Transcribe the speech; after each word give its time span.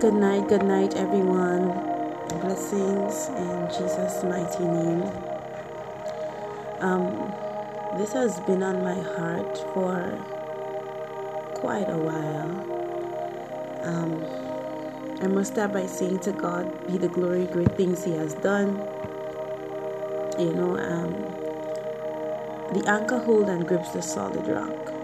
Good 0.00 0.14
night, 0.14 0.48
good 0.48 0.62
night, 0.64 0.96
everyone. 0.96 1.68
Blessings 2.40 3.28
in 3.36 3.68
Jesus' 3.68 4.24
mighty 4.24 4.64
name. 4.64 5.12
Um, 6.80 7.34
this 7.98 8.14
has 8.14 8.40
been 8.40 8.62
on 8.62 8.82
my 8.82 8.94
heart 8.94 9.58
for 9.74 10.18
quite 11.54 11.90
a 11.90 11.98
while. 11.98 12.80
Um, 13.82 14.24
I 15.22 15.26
must 15.26 15.52
start 15.52 15.74
by 15.74 15.86
saying 15.86 16.20
to 16.20 16.32
God 16.32 16.86
be 16.86 16.96
the 16.96 17.08
glory, 17.08 17.46
great 17.46 17.76
things 17.76 18.02
He 18.02 18.12
has 18.12 18.32
done. 18.34 18.78
You 20.38 20.54
know, 20.54 20.78
um, 20.78 21.12
the 22.72 22.84
anchor 22.88 23.18
hold 23.18 23.50
and 23.50 23.68
grips 23.68 23.90
the 23.90 24.02
solid 24.02 24.46
rock. 24.46 24.94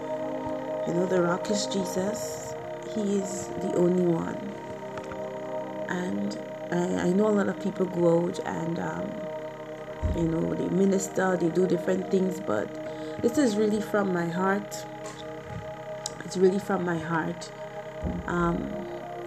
You 0.87 0.95
know, 0.95 1.05
the 1.05 1.21
rock 1.21 1.51
is 1.51 1.67
Jesus. 1.67 2.55
He 2.95 3.19
is 3.19 3.47
the 3.61 3.75
only 3.75 4.07
one. 4.07 4.66
And 5.89 6.37
I, 6.71 7.07
I 7.07 7.09
know 7.11 7.27
a 7.29 7.31
lot 7.31 7.47
of 7.47 7.61
people 7.61 7.85
go 7.85 8.25
out 8.25 8.39
and, 8.45 8.79
um, 8.79 9.11
you 10.15 10.27
know, 10.27 10.53
they 10.53 10.67
minister, 10.69 11.37
they 11.37 11.49
do 11.49 11.67
different 11.67 12.11
things, 12.11 12.39
but 12.39 13.21
this 13.21 13.37
is 13.37 13.55
really 13.55 13.81
from 13.81 14.13
my 14.13 14.27
heart. 14.27 14.85
It's 16.25 16.37
really 16.37 16.59
from 16.59 16.83
my 16.83 16.97
heart. 16.97 17.51
Um, 18.27 18.57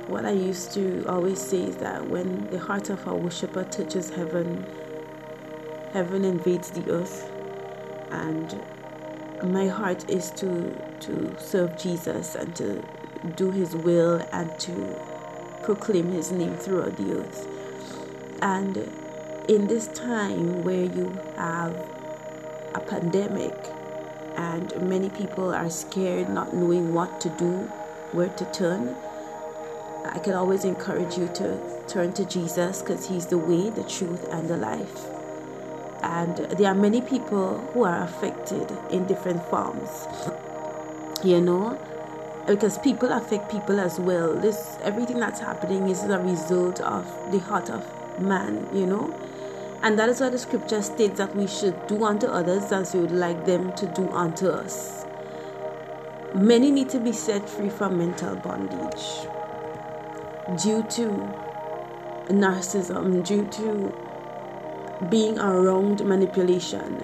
what 0.06 0.24
I 0.24 0.32
used 0.32 0.72
to 0.74 1.04
always 1.08 1.40
say 1.40 1.62
is 1.62 1.76
that 1.76 2.06
when 2.08 2.48
the 2.50 2.58
heart 2.58 2.90
of 2.90 3.06
a 3.06 3.14
worshiper 3.14 3.64
touches 3.64 4.10
heaven, 4.10 4.66
heaven 5.92 6.24
invades 6.24 6.70
the 6.70 6.90
earth. 6.90 7.30
And 8.10 8.60
my 9.42 9.68
heart 9.68 10.10
is 10.10 10.30
to 10.32 10.76
to 11.00 11.34
serve 11.38 11.78
Jesus 11.78 12.34
and 12.34 12.54
to 12.56 12.84
do 13.36 13.50
his 13.50 13.74
will 13.74 14.26
and 14.32 14.58
to 14.60 14.96
proclaim 15.74 16.10
his 16.10 16.32
name 16.32 16.56
throughout 16.56 16.96
the 16.96 17.12
earth. 17.20 17.46
And 18.42 18.76
in 19.48 19.68
this 19.68 19.86
time 19.88 20.64
where 20.64 20.84
you 20.84 21.16
have 21.36 21.76
a 22.74 22.80
pandemic 22.80 23.54
and 24.36 24.66
many 24.88 25.10
people 25.10 25.54
are 25.54 25.70
scared, 25.70 26.28
not 26.28 26.52
knowing 26.52 26.92
what 26.92 27.20
to 27.20 27.28
do, 27.30 27.52
where 28.10 28.30
to 28.30 28.44
turn, 28.52 28.96
I 30.06 30.18
can 30.18 30.34
always 30.34 30.64
encourage 30.64 31.16
you 31.16 31.28
to 31.34 31.60
turn 31.86 32.14
to 32.14 32.24
Jesus 32.24 32.82
because 32.82 33.06
he's 33.06 33.26
the 33.26 33.38
way, 33.38 33.70
the 33.70 33.84
truth, 33.84 34.26
and 34.32 34.50
the 34.50 34.56
life 34.56 35.06
and 36.02 36.38
there 36.58 36.70
are 36.70 36.74
many 36.74 37.02
people 37.02 37.58
who 37.74 37.84
are 37.84 38.02
affected 38.04 38.66
in 38.90 39.06
different 39.06 39.44
forms 39.50 40.06
you 41.22 41.38
know 41.38 41.78
because 42.46 42.78
people 42.78 43.10
affect 43.12 43.50
people 43.50 43.80
as 43.80 43.98
well. 43.98 44.34
This 44.34 44.78
everything 44.82 45.18
that's 45.18 45.40
happening 45.40 45.88
is 45.88 46.02
a 46.04 46.18
result 46.18 46.80
of 46.80 47.04
the 47.32 47.38
heart 47.40 47.70
of 47.70 47.86
man 48.20 48.68
you 48.72 48.86
know? 48.86 49.14
And 49.82 49.98
that 49.98 50.08
is 50.10 50.20
why 50.20 50.28
the 50.28 50.38
scripture 50.38 50.82
states 50.82 51.18
that 51.18 51.34
we 51.34 51.46
should 51.46 51.86
do 51.86 52.04
unto 52.04 52.26
others 52.26 52.70
as 52.70 52.94
we 52.94 53.00
would 53.00 53.12
like 53.12 53.46
them 53.46 53.72
to 53.76 53.86
do 53.86 54.10
unto 54.10 54.48
us. 54.48 55.06
Many 56.34 56.70
need 56.70 56.90
to 56.90 57.00
be 57.00 57.12
set 57.12 57.48
free 57.48 57.70
from 57.70 57.98
mental 57.98 58.36
bondage 58.36 59.26
due 60.62 60.82
to 60.90 61.06
narcissism 62.28 63.24
due 63.24 63.46
to 63.46 65.06
being 65.08 65.38
around 65.38 66.04
manipulation 66.04 67.02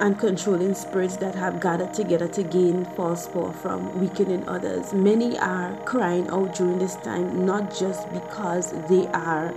and 0.00 0.18
controlling 0.18 0.74
spirits 0.74 1.16
that 1.16 1.34
have 1.34 1.60
gathered 1.60 1.92
together 1.92 2.28
to 2.28 2.42
gain 2.42 2.84
false 2.96 3.26
power 3.28 3.52
from 3.52 4.00
weakening 4.00 4.48
others. 4.48 4.92
Many 4.92 5.38
are 5.38 5.74
crying 5.84 6.28
out 6.28 6.54
during 6.54 6.78
this 6.78 6.96
time, 6.96 7.44
not 7.44 7.76
just 7.76 8.10
because 8.12 8.72
they 8.88 9.06
are 9.08 9.54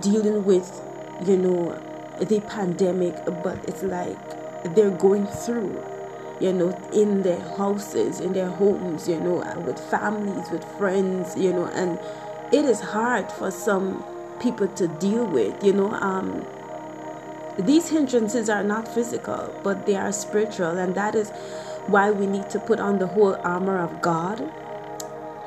dealing 0.00 0.44
with, 0.44 0.80
you 1.26 1.36
know, 1.36 1.80
the 2.20 2.40
pandemic, 2.40 3.14
but 3.42 3.58
it's 3.68 3.82
like 3.82 4.16
they're 4.74 4.90
going 4.90 5.26
through, 5.26 5.84
you 6.40 6.52
know, 6.52 6.70
in 6.92 7.22
their 7.22 7.40
houses, 7.56 8.20
in 8.20 8.32
their 8.32 8.50
homes, 8.50 9.08
you 9.08 9.20
know, 9.20 9.36
with 9.66 9.78
families, 9.90 10.50
with 10.50 10.64
friends, 10.78 11.36
you 11.36 11.52
know, 11.52 11.66
and 11.66 11.98
it 12.52 12.64
is 12.64 12.80
hard 12.80 13.30
for 13.32 13.50
some 13.50 14.04
people 14.40 14.66
to 14.68 14.88
deal 14.88 15.26
with. 15.26 15.62
You 15.62 15.74
know, 15.74 15.90
um, 15.92 16.46
these 17.58 17.88
hindrances 17.88 18.48
are 18.48 18.62
not 18.62 18.86
physical, 18.86 19.52
but 19.64 19.84
they 19.86 19.96
are 19.96 20.12
spiritual, 20.12 20.78
and 20.78 20.94
that 20.94 21.14
is 21.14 21.30
why 21.86 22.10
we 22.10 22.26
need 22.26 22.48
to 22.50 22.60
put 22.60 22.78
on 22.78 22.98
the 22.98 23.06
whole 23.06 23.36
armor 23.42 23.78
of 23.78 24.00
God 24.00 24.38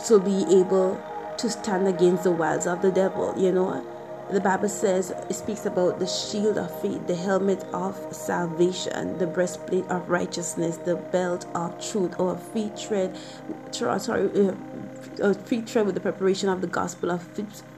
to 0.07 0.19
be 0.19 0.45
able 0.59 1.01
to 1.37 1.49
stand 1.49 1.87
against 1.87 2.23
the 2.23 2.31
wiles 2.31 2.67
of 2.67 2.81
the 2.81 2.91
devil. 2.91 3.33
You 3.37 3.51
know, 3.51 3.85
the 4.29 4.41
Bible 4.41 4.69
says 4.69 5.11
it 5.29 5.33
speaks 5.33 5.65
about 5.65 5.99
the 5.99 6.07
shield 6.07 6.57
of 6.57 6.81
faith, 6.81 7.07
the 7.07 7.15
helmet 7.15 7.63
of 7.73 7.97
salvation, 8.13 9.17
the 9.17 9.27
breastplate 9.27 9.85
of 9.85 10.09
righteousness, 10.09 10.77
the 10.77 10.95
belt 10.95 11.45
of 11.55 11.79
truth, 11.85 12.19
or 12.19 12.37
feet 12.37 12.75
tread, 12.77 13.17
sorry, 13.71 14.49
uh, 15.21 15.33
feet 15.33 15.67
tread 15.67 15.85
with 15.85 15.95
the 15.95 16.01
preparation 16.01 16.49
of 16.49 16.61
the 16.61 16.67
gospel 16.67 17.11
of 17.11 17.27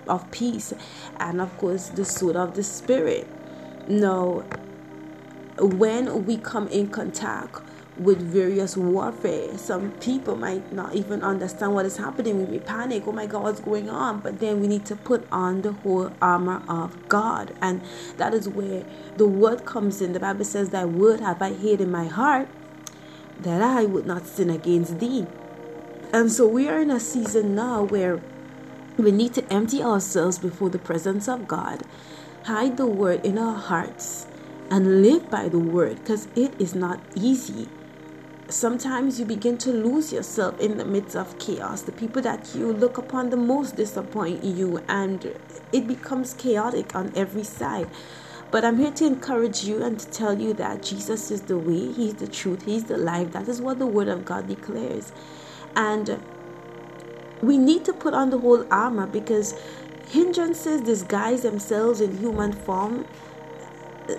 of 0.07 0.29
peace, 0.31 0.73
and 1.19 1.39
of 1.39 1.55
course 1.57 1.89
the 1.89 2.05
sword 2.05 2.35
of 2.35 2.55
the 2.55 2.63
spirit. 2.63 3.27
Now, 3.87 4.43
when 5.57 6.25
we 6.25 6.37
come 6.37 6.67
in 6.69 6.89
contact 6.89 7.61
with 7.97 8.19
various 8.19 8.75
warfare. 8.75 9.57
Some 9.57 9.91
people 9.93 10.35
might 10.35 10.73
not 10.73 10.95
even 10.95 11.21
understand 11.23 11.73
what 11.75 11.85
is 11.85 11.97
happening. 11.97 12.39
We 12.39 12.51
may 12.51 12.59
panic, 12.59 13.03
oh 13.05 13.11
my 13.11 13.27
God, 13.27 13.43
what's 13.43 13.59
going 13.59 13.89
on? 13.89 14.19
But 14.21 14.39
then 14.39 14.59
we 14.61 14.67
need 14.67 14.85
to 14.87 14.95
put 14.95 15.27
on 15.31 15.61
the 15.61 15.73
whole 15.73 16.11
armor 16.21 16.63
of 16.67 17.07
God. 17.07 17.53
And 17.61 17.81
that 18.17 18.33
is 18.33 18.49
where 18.49 18.83
the 19.17 19.27
word 19.27 19.65
comes 19.65 20.01
in. 20.01 20.13
The 20.13 20.19
Bible 20.19 20.45
says, 20.45 20.69
Thy 20.69 20.85
word 20.85 21.19
have 21.19 21.41
I 21.41 21.53
hid 21.53 21.81
in 21.81 21.91
my 21.91 22.05
heart 22.05 22.47
that 23.39 23.61
I 23.61 23.85
would 23.85 24.05
not 24.05 24.25
sin 24.25 24.49
against 24.49 24.99
thee. 24.99 25.27
And 26.11 26.31
so 26.31 26.47
we 26.47 26.67
are 26.69 26.79
in 26.79 26.91
a 26.91 26.99
season 26.99 27.55
now 27.55 27.83
where 27.83 28.21
we 28.97 29.11
need 29.11 29.33
to 29.33 29.53
empty 29.53 29.81
ourselves 29.81 30.37
before 30.37 30.69
the 30.69 30.79
presence 30.79 31.27
of 31.27 31.47
God, 31.47 31.81
hide 32.43 32.77
the 32.77 32.87
word 32.87 33.25
in 33.25 33.37
our 33.37 33.55
hearts, 33.55 34.27
and 34.69 35.01
live 35.01 35.29
by 35.29 35.47
the 35.47 35.59
word 35.59 35.97
because 35.99 36.27
it 36.35 36.53
is 36.59 36.75
not 36.75 36.99
easy. 37.15 37.69
Sometimes 38.49 39.19
you 39.19 39.25
begin 39.25 39.57
to 39.59 39.71
lose 39.71 40.11
yourself 40.11 40.59
in 40.59 40.77
the 40.77 40.85
midst 40.85 41.15
of 41.15 41.39
chaos. 41.39 41.83
The 41.83 41.91
people 41.91 42.21
that 42.23 42.53
you 42.53 42.71
look 42.71 42.97
upon 42.97 43.29
the 43.29 43.37
most 43.37 43.75
disappoint 43.75 44.43
you, 44.43 44.83
and 44.87 45.33
it 45.71 45.87
becomes 45.87 46.33
chaotic 46.33 46.95
on 46.95 47.11
every 47.15 47.43
side. 47.43 47.89
But 48.51 48.65
I'm 48.65 48.77
here 48.77 48.91
to 48.91 49.05
encourage 49.05 49.63
you 49.63 49.81
and 49.81 49.99
to 49.99 50.07
tell 50.11 50.39
you 50.39 50.53
that 50.55 50.83
Jesus 50.83 51.31
is 51.31 51.41
the 51.41 51.57
way, 51.57 51.91
He's 51.91 52.15
the 52.15 52.27
truth, 52.27 52.65
He's 52.65 52.83
the 52.83 52.97
life. 52.97 53.31
That 53.31 53.47
is 53.47 53.61
what 53.61 53.79
the 53.79 53.87
Word 53.87 54.07
of 54.07 54.25
God 54.25 54.47
declares. 54.47 55.11
And 55.75 56.21
we 57.41 57.57
need 57.57 57.85
to 57.85 57.93
put 57.93 58.13
on 58.13 58.29
the 58.29 58.37
whole 58.37 58.65
armor 58.71 59.07
because 59.07 59.55
hindrances 60.07 60.81
disguise 60.81 61.41
themselves 61.41 62.01
in 62.01 62.17
human 62.17 62.53
form 62.53 63.05
uh, 64.09 64.15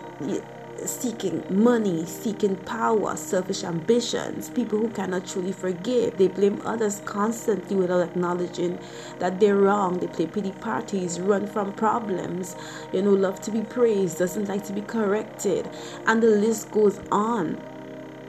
seeking 0.86 1.44
money, 1.48 2.04
seeking 2.04 2.56
power, 2.56 3.16
selfish 3.16 3.64
ambitions, 3.64 4.50
people 4.50 4.78
who 4.78 4.88
cannot 4.88 5.26
truly 5.26 5.52
forgive. 5.52 6.16
They 6.18 6.28
blame 6.28 6.60
others 6.64 7.00
constantly 7.04 7.76
without 7.76 8.00
acknowledging 8.00 8.78
that 9.18 9.40
they're 9.40 9.56
wrong. 9.56 9.98
They 9.98 10.06
play 10.06 10.26
pity 10.26 10.52
parties, 10.52 11.20
run 11.20 11.46
from 11.46 11.72
problems, 11.72 12.56
you 12.92 13.02
know, 13.02 13.12
love 13.12 13.40
to 13.42 13.50
be 13.50 13.62
praised, 13.62 14.18
doesn't 14.18 14.48
like 14.48 14.64
to 14.64 14.72
be 14.72 14.82
corrected, 14.82 15.68
and 16.06 16.22
the 16.22 16.28
list 16.28 16.70
goes 16.70 17.00
on. 17.10 17.60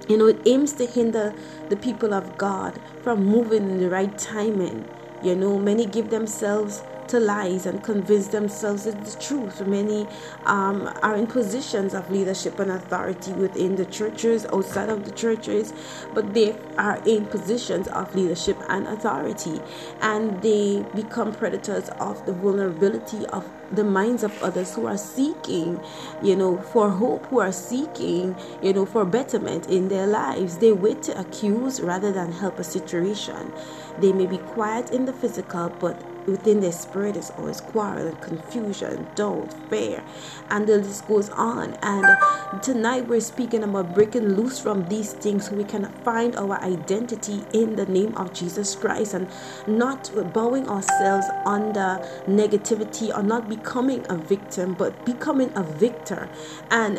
You 0.07 0.17
know, 0.17 0.27
it 0.27 0.39
aims 0.45 0.73
to 0.73 0.85
hinder 0.85 1.33
the 1.69 1.75
people 1.75 2.13
of 2.13 2.37
God 2.37 2.79
from 3.01 3.25
moving 3.25 3.69
in 3.69 3.79
the 3.79 3.89
right 3.89 4.15
timing. 4.17 4.87
You 5.23 5.35
know, 5.35 5.57
many 5.57 5.87
give 5.87 6.11
themselves 6.11 6.83
to 7.09 7.19
lies 7.19 7.65
and 7.65 7.83
convince 7.83 8.27
themselves 8.27 8.85
it's 8.85 9.15
the 9.15 9.21
truth. 9.21 9.65
Many 9.65 10.07
um, 10.45 10.91
are 11.01 11.15
in 11.15 11.27
positions 11.27 11.93
of 11.93 12.09
leadership 12.11 12.59
and 12.59 12.71
authority 12.71 13.31
within 13.33 13.75
the 13.75 13.85
churches, 13.85 14.45
outside 14.53 14.89
of 14.89 15.05
the 15.05 15.11
churches, 15.11 15.73
but 16.13 16.33
they 16.33 16.55
are 16.77 17.01
in 17.05 17.25
positions 17.25 17.87
of 17.89 18.13
leadership 18.15 18.57
and 18.69 18.87
authority, 18.87 19.59
and 20.01 20.41
they 20.41 20.85
become 20.95 21.33
predators 21.33 21.89
of 21.99 22.25
the 22.25 22.33
vulnerability 22.33 23.25
of 23.27 23.49
the 23.71 23.83
minds 23.83 24.23
of 24.23 24.43
others 24.43 24.75
who 24.75 24.85
are 24.85 24.97
seeking, 24.97 25.79
you 26.21 26.35
know, 26.35 26.57
for 26.57 26.89
hope, 26.89 27.25
who 27.27 27.39
are 27.39 27.51
seeking, 27.51 28.35
you 28.61 28.73
know, 28.73 28.85
for 28.85 29.05
betterment 29.05 29.67
in 29.67 29.87
their 29.87 30.07
lives. 30.07 30.57
They 30.57 30.71
wait 30.71 31.01
to 31.03 31.19
accuse 31.19 31.81
rather 31.81 32.11
than 32.11 32.31
help 32.31 32.59
a 32.59 32.63
situation. 32.63 33.51
They 33.99 34.13
may 34.13 34.27
be 34.27 34.37
quiet 34.37 34.91
in 34.91 35.05
the 35.05 35.13
physical, 35.13 35.69
but 35.69 36.14
within 36.27 36.59
their 36.59 36.71
spirit 36.71 37.15
is 37.15 37.31
always 37.31 37.61
quarrel 37.61 38.07
and 38.07 38.21
confusion, 38.21 39.07
doubt, 39.15 39.53
fear, 39.69 40.03
and 40.49 40.67
the 40.67 40.77
list 40.77 41.07
goes 41.07 41.29
on. 41.29 41.77
And 41.81 42.63
tonight 42.63 43.07
we're 43.07 43.19
speaking 43.19 43.63
about 43.63 43.93
breaking 43.93 44.35
loose 44.35 44.59
from 44.59 44.87
these 44.87 45.13
things 45.13 45.47
so 45.47 45.55
we 45.55 45.63
can 45.63 45.91
find 46.03 46.35
our 46.35 46.59
identity 46.61 47.43
in 47.53 47.75
the 47.75 47.85
name 47.85 48.15
of 48.15 48.33
Jesus 48.33 48.75
Christ 48.75 49.13
and 49.13 49.27
not 49.67 50.11
bowing 50.33 50.67
ourselves 50.67 51.25
under 51.45 51.99
negativity 52.27 53.15
or 53.15 53.23
not 53.23 53.49
becoming 53.49 54.05
a 54.09 54.17
victim, 54.17 54.73
but 54.73 55.05
becoming 55.05 55.51
a 55.55 55.63
victor. 55.63 56.29
And 56.71 56.97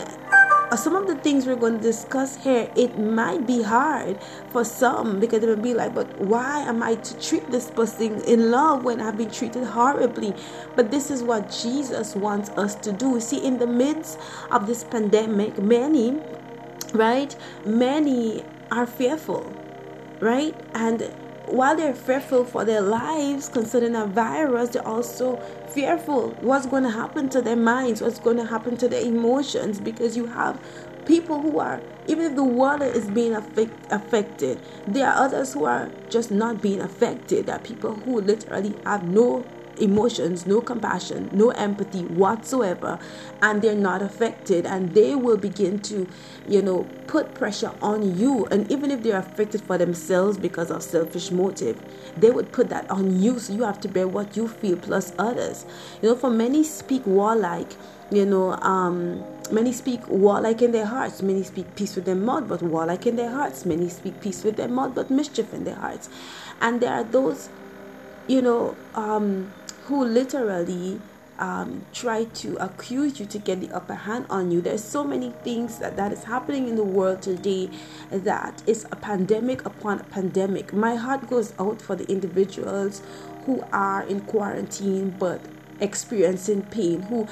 Uh, 0.69 0.75
some 0.75 0.97
of 0.97 1.07
the 1.07 1.15
things 1.15 1.47
we're 1.47 1.55
going 1.55 1.77
to 1.77 1.83
discuss 1.83 2.37
here, 2.43 2.69
it 2.75 2.99
might 2.99 3.47
be 3.47 3.63
hard 3.63 4.19
for 4.51 4.65
some 4.65 5.21
because 5.21 5.41
they 5.41 5.47
will 5.47 5.55
be 5.55 5.75
like, 5.75 5.95
but 5.95 6.19
why 6.19 6.59
am 6.63 6.83
I 6.83 6.97
to 6.97 7.21
treat 7.21 7.49
this 7.53 7.71
person 7.71 8.21
in 8.25 8.51
love 8.51 8.83
when 8.83 9.01
I've 9.01 9.17
been 9.17 9.31
treated 9.31 9.63
horribly? 9.63 10.35
But 10.75 10.91
this 10.91 11.09
is 11.09 11.23
what 11.23 11.53
Jesus 11.53 12.17
wants 12.17 12.51
us 12.51 12.75
to 12.77 12.91
do. 12.91 13.21
See, 13.21 13.45
in 13.45 13.59
the 13.59 13.67
midst 13.69 14.19
of 14.51 14.67
this 14.67 14.83
pandemic, 14.83 15.57
many, 15.57 16.21
right, 16.93 17.37
many 17.65 18.45
are 18.73 18.87
fearful, 18.87 19.53
right? 20.19 20.55
And 20.75 21.13
while 21.47 21.77
they're 21.77 21.95
fearful 21.95 22.45
for 22.45 22.65
their 22.65 22.81
lives 22.81 23.49
concerning 23.49 23.95
a 23.95 24.07
virus, 24.07 24.71
they're 24.71 24.87
also 24.87 25.37
fearful 25.69 26.31
what's 26.41 26.67
going 26.67 26.83
to 26.83 26.91
happen 26.91 27.29
to 27.31 27.43
their 27.43 27.57
minds, 27.57 28.01
what's 28.01 28.19
going 28.19 28.37
to 28.37 28.45
happen 28.45 28.77
to 28.79 28.89
their 28.89 29.03
emotions, 29.03 29.81
because 29.81 30.17
you 30.17 30.27
have 30.27 30.61
people 31.07 31.41
who 31.41 31.59
are, 31.61 31.81
even 32.09 32.25
if 32.27 32.35
the 32.35 32.45
water 32.45 32.85
is 32.85 33.07
being 33.09 33.35
affect, 33.35 33.93
affected, 33.93 34.61
there 34.89 35.07
are 35.09 35.25
others 35.25 35.53
who 35.53 35.65
are 35.65 35.91
just 36.11 36.31
not 36.31 36.61
being 36.61 36.81
affected. 36.81 37.47
There 37.47 37.57
are 37.57 37.61
people 37.61 37.95
who 37.95 38.21
literally 38.21 38.75
have 38.85 39.05
no 39.05 39.45
emotions, 39.79 40.47
no 40.47 40.61
compassion, 40.61 41.29
no 41.33 41.51
empathy 41.51 42.03
whatsoever, 42.05 42.99
and 43.43 43.63
they're 43.63 43.75
not 43.75 44.03
affected, 44.03 44.67
and 44.67 44.95
they 44.95 45.15
will 45.15 45.37
begin 45.37 45.79
to, 45.81 46.09
you 46.49 46.63
know, 46.63 46.85
put 47.07 47.35
pressure 47.35 47.73
on 47.81 48.19
you. 48.19 48.47
And 48.47 48.71
even 48.71 48.91
if 48.91 49.03
they're 49.03 49.19
affected 49.19 49.61
for 49.63 49.79
themselves 49.79 50.39
because 50.39 50.71
of 50.71 50.83
selfish 50.83 51.31
motive, 51.31 51.81
they 52.17 52.31
would 52.31 52.53
put 52.53 52.69
that 52.71 52.91
on 52.91 53.21
you. 53.21 53.39
So 53.39 53.53
you 53.53 53.65
have 53.65 53.81
to 53.81 53.89
bear 53.89 54.09
what 54.09 54.37
you 54.37 54.49
feel 54.49 54.77
plus 54.77 55.13
others. 55.19 55.65
You 56.03 56.11
know, 56.11 56.17
for 56.17 56.31
many 56.31 56.65
speak 56.65 57.07
warlike, 57.07 57.73
you 58.11 58.25
know, 58.25 58.53
um, 58.55 59.25
many 59.51 59.73
speak 59.73 60.07
warlike 60.09 60.63
in 60.63 60.73
their 60.73 60.87
hearts, 60.87 61.23
many 61.23 61.43
speak 61.43 61.75
peace 61.75 61.97
with 61.97 62.05
their 62.05 62.15
mouth, 62.15 62.49
but 62.49 62.63
warlike 62.63 63.07
in 63.07 63.17
their 63.17 63.31
hearts, 63.31 63.65
many 63.65 63.89
speak 63.89 64.21
peace 64.21 64.45
with 64.45 64.57
their 64.57 64.69
mouth, 64.69 64.95
but 64.95 65.11
mischief 65.11 65.53
in 65.53 65.65
their 65.65 65.75
hearts. 65.75 66.09
And 66.61 66.81
there 66.81 66.93
are 66.93 67.05
those, 67.05 67.49
you 68.27 68.43
know, 68.43 68.77
um, 68.95 69.53
who 69.87 70.05
literally 70.05 71.01
um, 71.39 71.85
try 71.93 72.25
to 72.25 72.57
accuse 72.57 73.21
you 73.21 73.27
to 73.27 73.39
get 73.39 73.61
the 73.61 73.71
upper 73.75 73.95
hand 73.95 74.27
on 74.31 74.51
you. 74.51 74.61
There's 74.61 74.83
so 74.83 75.05
many 75.05 75.31
things 75.45 75.79
that, 75.79 75.97
that 75.97 76.13
is 76.13 76.25
happening 76.25 76.69
in 76.69 76.77
the 76.77 76.85
world 76.85 77.23
today 77.23 77.71
that 78.11 78.63
is 78.67 78.87
a 78.91 78.97
pandemic 78.97 79.65
upon 79.67 80.01
a 80.01 80.05
pandemic. 80.05 80.73
My 80.73 80.97
heart 80.97 81.29
goes 81.29 81.53
out 81.59 81.83
for 81.83 81.95
the 81.95 82.11
individuals 82.11 83.03
who 83.45 83.65
are 83.73 84.03
in 84.03 84.21
quarantine 84.23 85.15
but 85.19 85.41
experiencing 85.81 86.63
pain, 86.63 87.03
who 87.03 87.29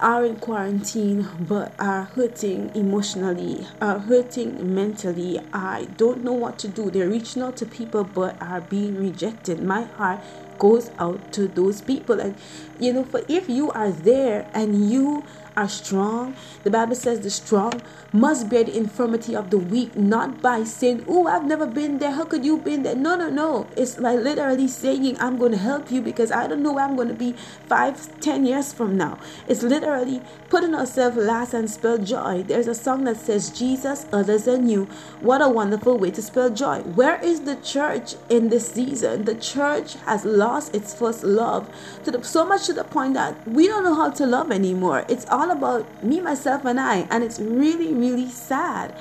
are 0.00 0.24
in 0.24 0.36
quarantine 0.36 1.26
but 1.40 1.72
are 1.78 2.04
hurting 2.04 2.74
emotionally, 2.74 3.66
are 3.80 4.00
hurting 4.00 4.74
mentally. 4.74 5.40
I 5.52 5.86
don't 5.96 6.24
know 6.24 6.32
what 6.32 6.58
to 6.58 6.68
do. 6.68 6.90
They're 6.90 7.08
reaching 7.08 7.42
out 7.42 7.56
to 7.58 7.66
people 7.66 8.04
but 8.04 8.40
are 8.42 8.60
being 8.60 8.96
rejected. 8.96 9.62
My 9.62 9.82
heart 9.82 10.20
goes 10.58 10.90
out 10.98 11.32
to 11.32 11.48
those 11.48 11.80
people. 11.80 12.20
And 12.20 12.34
you 12.78 12.92
know 12.92 13.04
for 13.04 13.22
if 13.28 13.48
you 13.48 13.70
are 13.72 13.90
there 13.90 14.48
and 14.54 14.90
you 14.90 15.24
are 15.56 15.68
strong. 15.68 16.34
The 16.64 16.70
bible 16.70 16.94
says 16.94 17.20
the 17.20 17.30
strong 17.30 17.82
must 18.12 18.48
bear 18.48 18.64
the 18.64 18.76
infirmity 18.76 19.34
of 19.34 19.50
the 19.50 19.58
weak 19.58 19.96
not 19.96 20.40
by 20.40 20.64
saying 20.64 21.04
oh 21.08 21.26
i've 21.26 21.44
never 21.44 21.66
been 21.66 21.98
there. 21.98 22.12
How 22.12 22.24
could 22.24 22.44
you 22.44 22.58
been 22.58 22.82
there? 22.82 22.94
No 22.94 23.16
no 23.16 23.30
no. 23.30 23.66
It's 23.76 23.98
like 23.98 24.20
literally 24.20 24.68
saying 24.68 25.16
i'm 25.20 25.38
going 25.38 25.52
to 25.52 25.58
help 25.58 25.90
you 25.90 26.00
because 26.00 26.30
i 26.30 26.46
don't 26.46 26.62
know 26.62 26.72
where 26.72 26.84
i'm 26.84 26.96
going 26.96 27.08
to 27.08 27.14
be 27.14 27.32
five 27.68 28.20
ten 28.20 28.44
years 28.44 28.72
from 28.72 28.96
now. 28.96 29.18
It's 29.48 29.62
literally 29.62 30.22
putting 30.48 30.74
ourselves 30.74 31.16
last 31.16 31.54
and 31.54 31.70
spell 31.70 31.98
joy. 31.98 32.42
There's 32.42 32.68
a 32.68 32.74
song 32.74 33.04
that 33.04 33.16
says 33.16 33.50
jesus 33.50 34.06
others 34.12 34.44
than 34.44 34.68
you. 34.68 34.84
What 35.20 35.42
a 35.42 35.48
wonderful 35.48 35.98
way 35.98 36.10
to 36.12 36.22
spell 36.22 36.50
joy. 36.50 36.80
Where 36.80 37.22
is 37.22 37.40
the 37.42 37.56
church 37.56 38.14
in 38.28 38.48
this 38.48 38.72
season? 38.72 39.24
The 39.24 39.34
church 39.34 39.94
has 40.06 40.24
lost 40.24 40.74
its 40.74 40.94
first 40.94 41.24
love 41.24 41.70
to 42.04 42.10
the, 42.10 42.22
so 42.22 42.44
much 42.44 42.66
to 42.66 42.72
the 42.72 42.84
point 42.84 43.14
that 43.14 43.46
we 43.48 43.66
don't 43.66 43.84
know 43.84 43.94
how 43.94 44.10
to 44.10 44.26
love 44.26 44.50
anymore. 44.50 45.04
It's 45.08 45.26
all 45.30 45.43
about 45.50 46.02
me 46.02 46.20
myself 46.20 46.64
and 46.64 46.80
i 46.80 47.06
and 47.10 47.24
it's 47.24 47.38
really 47.40 47.92
really 47.92 48.28
sad. 48.28 48.94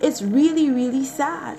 It's 0.00 0.22
really 0.22 0.70
really 0.70 1.04
sad. 1.04 1.58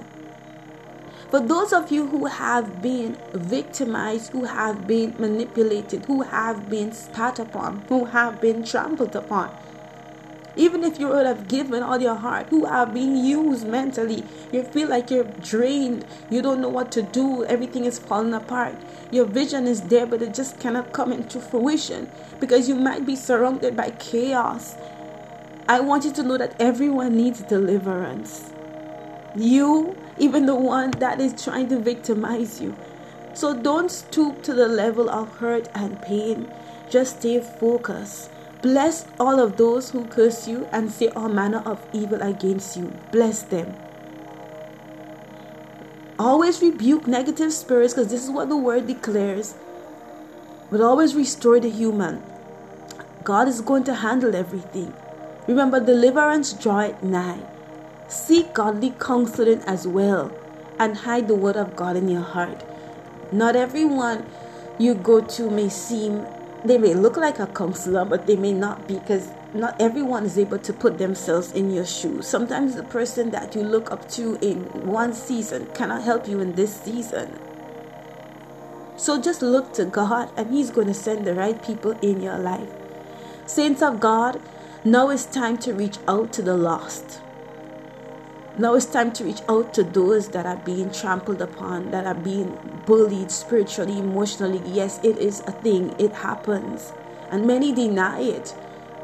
For 1.29 1.39
those 1.39 1.73
of 1.73 1.91
you 1.91 2.07
who 2.07 2.25
have 2.25 2.81
been 2.81 3.15
victimized, 3.33 4.31
who 4.31 4.45
have 4.45 4.87
been 4.87 5.13
manipulated, 5.19 6.05
who 6.05 6.23
have 6.23 6.69
been 6.69 6.91
spat 6.91 7.37
upon, 7.37 7.83
who 7.87 8.05
have 8.05 8.41
been 8.41 8.63
trampled 8.63 9.15
upon, 9.15 9.55
even 10.59 10.83
if 10.83 10.99
you 10.99 11.07
would 11.07 11.25
have 11.25 11.47
given 11.47 11.81
all 11.81 12.01
your 12.01 12.15
heart, 12.15 12.47
who 12.49 12.65
are 12.65 12.85
being 12.85 13.15
used 13.15 13.65
mentally, 13.65 14.25
you 14.51 14.61
feel 14.61 14.89
like 14.89 15.09
you're 15.09 15.23
drained, 15.41 16.05
you 16.29 16.41
don't 16.41 16.59
know 16.59 16.67
what 16.67 16.91
to 16.91 17.01
do, 17.01 17.45
everything 17.45 17.85
is 17.85 17.97
falling 17.97 18.33
apart. 18.33 18.75
Your 19.09 19.23
vision 19.23 19.67
is 19.67 19.79
there, 19.83 20.05
but 20.05 20.21
it 20.21 20.33
just 20.33 20.59
cannot 20.59 20.91
come 20.91 21.13
into 21.13 21.39
fruition 21.39 22.11
because 22.41 22.67
you 22.67 22.75
might 22.75 23.05
be 23.05 23.15
surrounded 23.15 23.77
by 23.77 23.91
chaos. 23.91 24.75
I 25.69 25.79
want 25.79 26.03
you 26.03 26.11
to 26.11 26.23
know 26.23 26.37
that 26.37 26.59
everyone 26.59 27.15
needs 27.15 27.41
deliverance. 27.43 28.51
You, 29.37 29.95
even 30.17 30.45
the 30.45 30.55
one 30.55 30.91
that 30.99 31.21
is 31.21 31.41
trying 31.41 31.69
to 31.69 31.79
victimize 31.79 32.59
you. 32.59 32.75
So 33.33 33.55
don't 33.55 33.89
stoop 33.89 34.43
to 34.43 34.53
the 34.53 34.67
level 34.67 35.09
of 35.09 35.37
hurt 35.37 35.69
and 35.73 36.01
pain. 36.01 36.51
Just 36.89 37.19
stay 37.19 37.39
focused. 37.39 38.31
Bless 38.61 39.05
all 39.19 39.39
of 39.39 39.55
those 39.55 39.91
who 39.91 40.05
curse 40.05 40.45
you 40.45 40.67
and 40.73 40.91
say 40.91 41.07
all 41.09 41.29
manner 41.29 41.63
of 41.65 41.85
evil 41.93 42.21
against 42.21 42.75
you. 42.75 42.91
Bless 43.11 43.43
them. 43.43 43.73
Always 46.19 46.61
rebuke 46.61 47.07
negative 47.07 47.53
spirits 47.53 47.93
because 47.93 48.09
this 48.11 48.25
is 48.25 48.29
what 48.29 48.49
the 48.49 48.57
word 48.57 48.87
declares. 48.87 49.55
But 50.69 50.81
always 50.81 51.15
restore 51.15 51.61
the 51.61 51.69
human. 51.69 52.21
God 53.23 53.47
is 53.47 53.61
going 53.61 53.85
to 53.85 53.95
handle 53.95 54.35
everything. 54.35 54.93
Remember, 55.47 55.79
deliverance 55.79 56.51
draweth 56.51 57.01
nigh. 57.01 57.39
Seek 58.09 58.53
godly 58.53 58.93
counseling 58.99 59.61
as 59.67 59.87
well 59.87 60.31
and 60.77 60.97
hide 60.97 61.29
the 61.29 61.35
word 61.35 61.55
of 61.55 61.77
God 61.77 61.95
in 61.95 62.09
your 62.09 62.23
heart. 62.23 62.65
Not 63.31 63.55
everyone 63.55 64.25
you 64.77 64.95
go 64.95 65.21
to 65.21 65.49
may 65.49 65.69
seem 65.69 66.25
they 66.65 66.77
may 66.77 66.93
look 66.93 67.15
like 67.17 67.39
a 67.39 67.47
counselor, 67.47 68.05
but 68.05 68.27
they 68.27 68.35
may 68.35 68.51
not 68.51 68.87
be 68.87 68.95
because 68.95 69.29
not 69.53 69.79
everyone 69.79 70.25
is 70.25 70.37
able 70.37 70.59
to 70.59 70.73
put 70.73 70.97
themselves 70.97 71.53
in 71.53 71.71
your 71.71 71.85
shoes. 71.85 72.27
Sometimes 72.27 72.75
the 72.75 72.83
person 72.83 73.31
that 73.31 73.55
you 73.55 73.63
look 73.63 73.91
up 73.91 74.09
to 74.09 74.37
in 74.41 74.65
one 74.85 75.13
season 75.13 75.67
cannot 75.73 76.03
help 76.03 76.27
you 76.27 76.39
in 76.39 76.53
this 76.53 76.81
season. 76.81 77.39
So 78.97 79.21
just 79.21 79.41
look 79.41 79.73
to 79.75 79.85
God 79.85 80.29
and 80.35 80.53
He's 80.53 80.69
going 80.69 80.87
to 80.87 80.93
send 80.93 81.25
the 81.25 81.33
right 81.33 81.61
people 81.63 81.91
in 82.01 82.21
your 82.21 82.37
life. 82.37 82.69
Saints 83.45 83.81
of 83.81 83.99
God, 83.99 84.41
now 84.83 85.09
it's 85.09 85.25
time 85.25 85.57
to 85.59 85.73
reach 85.73 85.97
out 86.07 86.33
to 86.33 86.41
the 86.41 86.57
lost. 86.57 87.21
Now 88.59 88.73
it's 88.73 88.87
time 88.87 89.13
to 89.13 89.23
reach 89.23 89.39
out 89.47 89.73
to 89.75 89.85
those 89.85 90.27
that 90.31 90.45
are 90.45 90.57
being 90.57 90.91
trampled 90.91 91.41
upon, 91.41 91.91
that 91.91 92.05
are 92.05 92.13
being 92.13 92.59
bullied 92.85 93.31
spiritually, 93.31 93.97
emotionally. 93.97 94.61
Yes, 94.65 94.99
it 95.01 95.17
is 95.17 95.39
a 95.47 95.53
thing, 95.53 95.95
it 95.97 96.11
happens. 96.11 96.91
And 97.31 97.47
many 97.47 97.71
deny 97.71 98.19
it. 98.19 98.53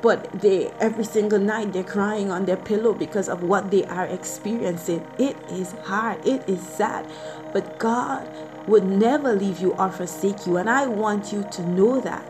But 0.01 0.29
they 0.41 0.73
every 0.81 1.05
single 1.05 1.39
night 1.39 1.71
they're 1.71 1.85
crying 1.85 2.31
on 2.31 2.43
their 2.43 2.57
pillow 2.57 2.91
because 2.91 3.29
of 3.29 3.43
what 3.43 3.71
they 3.71 3.85
are 3.85 4.05
experiencing. 4.07 5.07
It 5.17 5.37
is 5.49 5.71
hard, 5.85 6.27
it 6.27 6.43
is 6.49 6.59
sad. 6.61 7.09
But 7.53 7.79
God 7.79 8.27
would 8.67 8.83
never 8.83 9.31
leave 9.31 9.61
you 9.61 9.71
or 9.75 9.89
forsake 9.89 10.45
you. 10.45 10.57
And 10.57 10.69
I 10.69 10.85
want 10.87 11.31
you 11.31 11.47
to 11.51 11.65
know 11.65 12.01
that. 12.01 12.25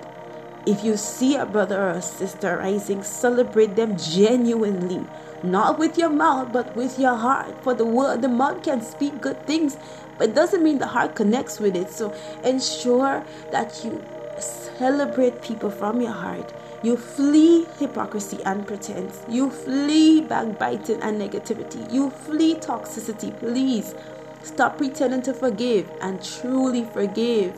If 0.67 0.83
you 0.83 0.95
see 0.95 1.37
a 1.37 1.47
brother 1.47 1.81
or 1.81 1.89
a 1.89 2.01
sister 2.03 2.57
rising, 2.57 3.01
celebrate 3.01 3.75
them 3.75 3.97
genuinely 3.97 5.07
not 5.43 5.77
with 5.77 5.97
your 5.97 6.09
mouth 6.09 6.51
but 6.51 6.75
with 6.75 6.99
your 6.99 7.15
heart. 7.15 7.63
For 7.63 7.73
the 7.73 7.85
word 7.85 8.21
the 8.21 8.29
mouth 8.29 8.63
can 8.63 8.81
speak 8.81 9.21
good 9.21 9.45
things 9.45 9.77
but 10.17 10.29
it 10.29 10.35
doesn't 10.35 10.63
mean 10.63 10.79
the 10.79 10.87
heart 10.87 11.15
connects 11.15 11.59
with 11.59 11.75
it. 11.75 11.89
So 11.89 12.13
ensure 12.43 13.23
that 13.51 13.83
you 13.83 14.03
celebrate 14.39 15.41
people 15.41 15.69
from 15.69 16.01
your 16.01 16.11
heart. 16.11 16.53
You 16.83 16.97
flee 16.97 17.65
hypocrisy 17.79 18.39
and 18.45 18.65
pretense. 18.67 19.23
You 19.27 19.49
flee 19.49 20.21
backbiting 20.21 21.01
and 21.01 21.19
negativity. 21.19 21.91
You 21.91 22.09
flee 22.09 22.55
toxicity. 22.55 23.37
Please 23.39 23.95
stop 24.43 24.77
pretending 24.77 25.23
to 25.23 25.33
forgive 25.33 25.89
and 26.01 26.23
truly 26.23 26.85
forgive. 26.85 27.55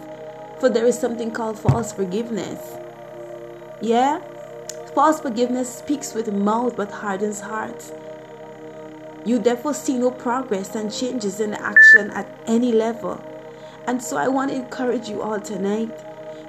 For 0.60 0.70
there 0.70 0.86
is 0.86 0.98
something 0.98 1.32
called 1.32 1.60
false 1.60 1.92
forgiveness. 1.92 2.78
Yeah? 3.82 4.22
False 4.98 5.20
forgiveness 5.20 5.72
speaks 5.72 6.16
with 6.16 6.34
mouth 6.34 6.76
but 6.76 6.90
hardens 6.90 7.40
hearts. 7.40 7.92
You 9.26 9.38
therefore 9.38 9.76
see 9.76 9.96
no 9.96 10.10
progress 10.10 10.74
and 10.74 10.92
changes 10.92 11.40
in 11.40 11.54
action 11.54 12.10
at 12.16 12.28
any 12.48 12.72
level. 12.72 13.24
And 13.86 14.02
so 14.02 14.18
I 14.18 14.28
want 14.28 14.50
to 14.50 14.56
encourage 14.56 15.08
you 15.08 15.22
all 15.22 15.40
tonight 15.40 15.92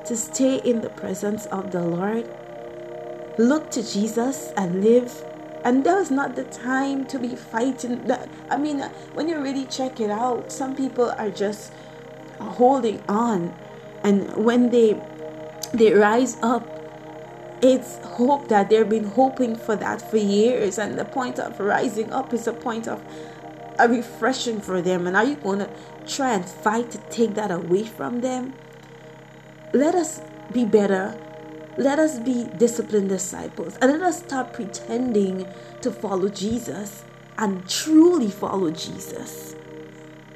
to 0.07 0.17
stay 0.17 0.63
in 0.65 0.81
the 0.81 0.89
presence 0.89 1.45
of 1.45 1.73
the 1.73 1.83
Lord. 1.83 2.27
Look 3.37 3.71
to 3.73 3.83
Jesus 3.83 4.51
and 4.57 4.83
live. 4.83 5.13
And 5.63 5.85
that 5.85 5.99
was 5.99 6.11
not 6.11 6.35
the 6.35 6.45
time 6.45 7.05
to 7.09 7.19
be 7.19 7.37
fighting. 7.37 8.07
That 8.07 8.31
I 8.49 8.57
mean, 8.57 8.81
when 9.13 9.29
you 9.29 9.43
really 9.43 9.67
check 9.67 10.01
it 10.01 10.11
out, 10.11 10.51
some 10.51 10.75
people 10.75 11.11
are 11.19 11.31
just 11.31 11.71
holding 12.41 13.03
on, 13.11 13.55
and 14.03 14.35
when 14.37 14.71
they 14.71 14.99
they 15.75 15.93
rise 15.93 16.39
up, 16.41 16.78
it's 17.63 17.99
hope 18.05 18.49
that 18.49 18.71
they've 18.71 18.89
been 18.89 19.05
hoping 19.05 19.57
for 19.57 19.77
that 19.77 20.01
for 20.11 20.17
years. 20.17 20.79
And 20.79 20.99
the 20.99 21.05
point 21.05 21.39
of 21.39 21.59
rising 21.59 22.13
up 22.13 22.33
is 22.33 22.47
a 22.47 22.53
point 22.53 22.87
of 22.87 23.03
a 23.79 23.89
refreshing 23.89 24.61
for 24.61 24.81
them. 24.83 25.07
And 25.07 25.17
are 25.17 25.25
you 25.25 25.37
going 25.37 25.61
to 25.61 25.71
try 26.07 26.35
and 26.35 26.45
fight 26.45 26.91
to 26.93 26.99
take 27.11 27.35
that 27.35 27.51
away 27.51 27.85
from 27.85 28.21
them? 28.21 28.55
Let 29.73 29.95
us 29.95 30.21
be 30.53 30.65
better. 30.65 31.19
Let 31.77 31.99
us 31.99 32.19
be 32.19 32.49
disciplined 32.57 33.09
disciples. 33.09 33.77
And 33.81 33.93
let 33.93 34.03
us 34.03 34.19
stop 34.19 34.53
pretending 34.53 35.47
to 35.83 35.91
follow 35.91 36.29
Jesus 36.29 37.05
and 37.39 37.69
truly 37.69 38.31
follow 38.31 38.71
Jesus. 38.71 39.55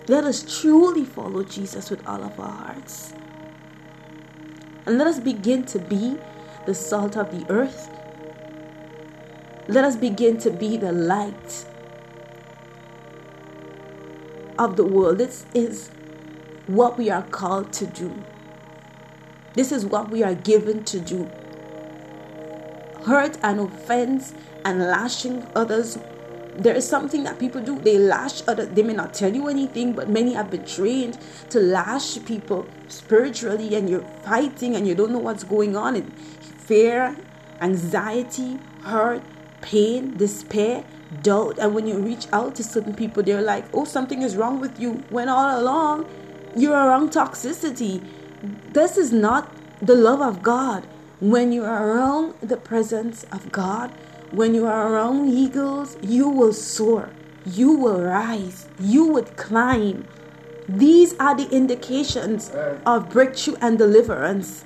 Let 0.08 0.24
us 0.24 0.60
truly 0.60 1.04
follow 1.04 1.44
Jesus 1.44 1.90
with 1.90 2.06
all 2.06 2.22
of 2.22 2.38
our 2.38 2.50
hearts. 2.50 3.12
And 4.86 4.98
let 4.98 5.06
us 5.06 5.20
begin 5.20 5.64
to 5.66 5.78
be 5.78 6.18
the 6.66 6.74
salt 6.74 7.16
of 7.16 7.30
the 7.30 7.50
earth. 7.52 7.88
Let 9.68 9.84
us 9.84 9.96
begin 9.96 10.38
to 10.38 10.50
be 10.50 10.76
the 10.76 10.92
light 10.92 11.64
of 14.58 14.76
the 14.76 14.84
world. 14.84 15.18
This 15.18 15.46
is 15.54 15.90
what 16.66 16.98
we 16.98 17.10
are 17.10 17.22
called 17.22 17.72
to 17.74 17.86
do. 17.86 18.12
This 19.54 19.72
is 19.72 19.84
what 19.84 20.10
we 20.10 20.22
are 20.22 20.34
given 20.34 20.84
to 20.84 21.00
do. 21.00 21.30
Hurt 23.04 23.38
and 23.42 23.60
offense 23.60 24.32
and 24.64 24.80
lashing 24.80 25.46
others. 25.54 25.98
There 26.54 26.74
is 26.74 26.86
something 26.86 27.24
that 27.24 27.38
people 27.38 27.62
do. 27.62 27.78
They 27.80 27.98
lash 27.98 28.42
others. 28.46 28.68
They 28.68 28.82
may 28.82 28.92
not 28.92 29.14
tell 29.14 29.34
you 29.34 29.48
anything, 29.48 29.94
but 29.94 30.08
many 30.08 30.34
have 30.34 30.50
been 30.50 30.64
trained 30.64 31.18
to 31.50 31.60
lash 31.60 32.22
people 32.24 32.66
spiritually, 32.88 33.74
and 33.74 33.88
you're 33.88 34.06
fighting 34.22 34.76
and 34.76 34.86
you 34.86 34.94
don't 34.94 35.12
know 35.12 35.18
what's 35.18 35.44
going 35.44 35.76
on. 35.76 35.96
And 35.96 36.12
fear, 36.66 37.16
anxiety, 37.60 38.58
hurt, 38.82 39.22
pain, 39.60 40.16
despair, 40.16 40.84
doubt. 41.22 41.58
And 41.58 41.74
when 41.74 41.86
you 41.86 41.98
reach 41.98 42.26
out 42.32 42.54
to 42.56 42.64
certain 42.64 42.94
people, 42.94 43.22
they're 43.22 43.42
like, 43.42 43.64
oh, 43.72 43.84
something 43.84 44.22
is 44.22 44.36
wrong 44.36 44.60
with 44.60 44.80
you. 44.80 45.04
When 45.10 45.28
all 45.28 45.60
along, 45.60 46.06
you're 46.56 46.72
around 46.72 47.10
toxicity. 47.10 48.02
This 48.72 48.96
is 48.96 49.12
not 49.12 49.52
the 49.80 49.94
love 49.94 50.20
of 50.20 50.42
God. 50.42 50.86
When 51.20 51.52
you 51.52 51.64
are 51.64 51.88
around 51.88 52.34
the 52.40 52.56
presence 52.56 53.24
of 53.30 53.52
God, 53.52 53.90
when 54.32 54.54
you 54.54 54.66
are 54.66 54.92
around 54.92 55.28
eagles, 55.28 55.96
you 56.02 56.28
will 56.28 56.52
soar, 56.52 57.10
you 57.46 57.72
will 57.72 58.00
rise, 58.00 58.66
you 58.80 59.06
would 59.06 59.36
climb. 59.36 60.08
These 60.68 61.14
are 61.20 61.36
the 61.36 61.48
indications 61.50 62.50
of 62.86 63.10
breakthrough 63.10 63.56
and 63.60 63.78
deliverance. 63.78 64.64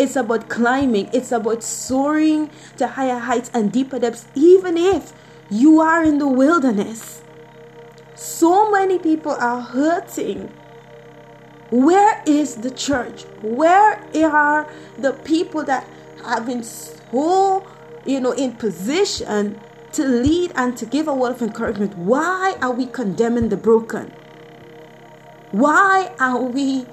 It's 0.00 0.16
about 0.16 0.48
climbing, 0.48 1.10
it's 1.12 1.30
about 1.30 1.62
soaring 1.62 2.48
to 2.78 2.86
higher 2.88 3.18
heights 3.18 3.50
and 3.52 3.70
deeper 3.70 3.98
depths, 3.98 4.24
even 4.34 4.78
if 4.78 5.12
you 5.50 5.78
are 5.80 6.02
in 6.02 6.16
the 6.16 6.26
wilderness. 6.26 7.20
So 8.14 8.70
many 8.70 8.98
people 8.98 9.32
are 9.32 9.60
hurting. 9.60 10.48
Where 11.70 12.22
is 12.24 12.56
the 12.56 12.70
church? 12.70 13.24
Where 13.42 14.02
are 14.24 14.66
the 14.96 15.12
people 15.12 15.64
that 15.64 15.86
have 16.24 16.46
been 16.46 16.62
so, 16.62 17.66
you 18.06 18.22
know, 18.22 18.32
in 18.32 18.52
position 18.52 19.60
to 19.92 20.04
lead 20.06 20.52
and 20.54 20.78
to 20.78 20.86
give 20.86 21.08
a 21.08 21.14
word 21.14 21.32
of 21.32 21.42
encouragement? 21.42 21.98
Why 21.98 22.56
are 22.62 22.72
we 22.72 22.86
condemning 22.86 23.50
the 23.50 23.58
broken? 23.58 24.12
Why 25.50 26.10
are 26.18 26.40
we 26.40 26.86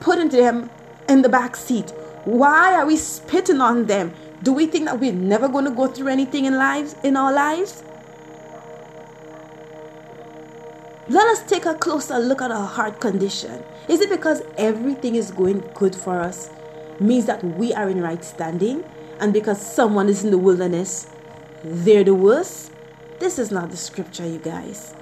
putting 0.00 0.30
them 0.30 0.70
in 1.10 1.20
the 1.20 1.28
back 1.28 1.56
seat? 1.56 1.92
Why 2.24 2.74
are 2.74 2.86
we 2.86 2.96
spitting 2.96 3.60
on 3.60 3.86
them? 3.86 4.14
Do 4.42 4.52
we 4.52 4.66
think 4.66 4.84
that 4.86 5.00
we're 5.00 5.12
never 5.12 5.48
going 5.48 5.64
to 5.64 5.70
go 5.70 5.88
through 5.88 6.08
anything 6.08 6.44
in 6.44 6.56
lives 6.56 6.94
in 7.02 7.16
our 7.16 7.32
lives? 7.32 7.82
Let 11.08 11.26
us 11.28 11.42
take 11.42 11.66
a 11.66 11.74
closer 11.74 12.18
look 12.18 12.40
at 12.40 12.52
our 12.52 12.66
heart 12.66 13.00
condition. 13.00 13.62
Is 13.88 14.00
it 14.00 14.08
because 14.08 14.42
everything 14.56 15.16
is 15.16 15.30
going 15.32 15.68
good 15.74 15.96
for 15.96 16.20
us 16.20 16.48
means 17.00 17.26
that 17.26 17.42
we 17.42 17.74
are 17.74 17.88
in 17.88 18.00
right 18.00 18.24
standing 18.24 18.84
and 19.18 19.32
because 19.32 19.60
someone 19.60 20.08
is 20.08 20.22
in 20.22 20.30
the 20.30 20.38
wilderness, 20.38 21.08
they're 21.64 22.04
the 22.04 22.14
worst? 22.14 22.72
This 23.18 23.38
is 23.38 23.50
not 23.50 23.70
the 23.70 23.76
scripture, 23.76 24.26
you 24.26 24.38
guys. 24.38 24.94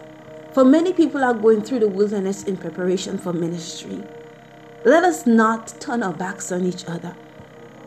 For 0.52 0.64
many 0.64 0.92
people 0.92 1.22
are 1.22 1.34
going 1.34 1.62
through 1.62 1.80
the 1.80 1.88
wilderness 1.88 2.44
in 2.44 2.56
preparation 2.56 3.18
for 3.18 3.32
ministry. 3.32 4.02
Let 4.84 5.04
us 5.04 5.26
not 5.26 5.78
turn 5.80 6.02
our 6.02 6.12
backs 6.12 6.50
on 6.50 6.64
each 6.64 6.86
other. 6.86 7.14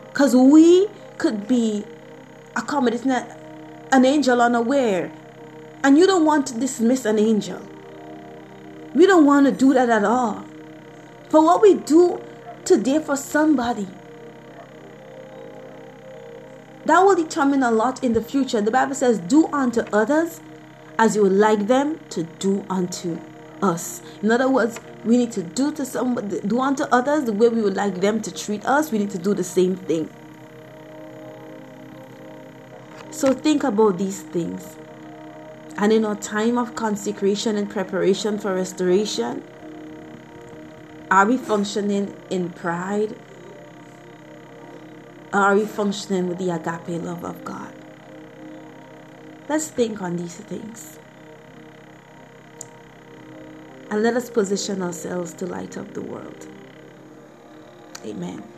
Because 0.07 0.35
we 0.35 0.87
could 1.17 1.47
be 1.47 1.85
accommodating 2.55 3.11
an 3.11 4.05
angel 4.05 4.41
unaware. 4.41 5.11
And 5.83 5.97
you 5.97 6.05
don't 6.05 6.25
want 6.25 6.47
to 6.47 6.59
dismiss 6.59 7.05
an 7.05 7.17
angel. 7.17 7.61
We 8.93 9.07
don't 9.07 9.25
want 9.25 9.47
to 9.47 9.51
do 9.51 9.73
that 9.73 9.89
at 9.89 10.03
all. 10.03 10.45
For 11.29 11.43
what 11.43 11.61
we 11.61 11.73
do 11.73 12.21
today 12.63 12.99
for 12.99 13.15
somebody, 13.15 13.87
that 16.85 16.99
will 16.99 17.15
determine 17.15 17.63
a 17.63 17.71
lot 17.71 18.03
in 18.03 18.13
the 18.13 18.21
future. 18.21 18.61
The 18.61 18.69
Bible 18.71 18.93
says, 18.93 19.17
Do 19.17 19.47
unto 19.47 19.81
others 19.91 20.41
as 20.99 21.15
you 21.15 21.23
would 21.23 21.31
like 21.31 21.67
them 21.67 21.99
to 22.09 22.23
do 22.23 22.65
unto 22.69 23.19
us. 23.63 24.01
In 24.21 24.29
other 24.29 24.49
words, 24.49 24.79
we 25.05 25.17
need 25.17 25.31
to 25.31 25.41
do 25.41 25.71
to 25.71 25.85
somebody, 25.85 26.41
do 26.41 26.59
unto 26.59 26.83
others 26.91 27.23
the 27.23 27.33
way 27.33 27.47
we 27.47 27.61
would 27.61 27.75
like 27.75 28.01
them 28.01 28.21
to 28.21 28.31
treat 28.31 28.65
us. 28.65 28.91
We 28.91 28.99
need 28.99 29.11
to 29.11 29.17
do 29.17 29.33
the 29.33 29.43
same 29.43 29.75
thing. 29.75 30.09
So 33.11 33.33
think 33.33 33.63
about 33.63 33.97
these 33.97 34.21
things. 34.21 34.75
And 35.77 35.91
in 35.91 36.05
our 36.05 36.15
time 36.15 36.57
of 36.57 36.75
consecration 36.75 37.57
and 37.57 37.69
preparation 37.69 38.37
for 38.37 38.53
restoration, 38.53 39.43
are 41.09 41.25
we 41.25 41.37
functioning 41.37 42.15
in 42.29 42.49
pride? 42.49 43.15
Are 45.31 45.55
we 45.55 45.65
functioning 45.65 46.27
with 46.27 46.37
the 46.37 46.49
agape 46.49 47.01
love 47.01 47.23
of 47.23 47.43
God? 47.43 47.73
Let's 49.49 49.67
think 49.67 50.01
on 50.01 50.17
these 50.17 50.35
things. 50.35 50.99
And 53.93 54.01
let 54.01 54.15
us 54.15 54.27
position 54.27 54.81
ourselves 54.81 55.35
to 55.35 55.45
light 55.45 55.77
up 55.77 55.93
the 55.93 56.01
world. 56.01 56.47
Amen. 58.03 58.52